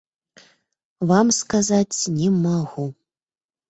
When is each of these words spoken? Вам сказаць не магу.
Вам 1.13 1.27
сказаць 1.43 1.99
не 2.19 2.29
магу. 2.43 2.93